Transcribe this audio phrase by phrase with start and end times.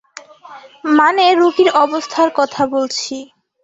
[0.91, 3.15] মানে রুগীর অবস্থার কথা বলছি।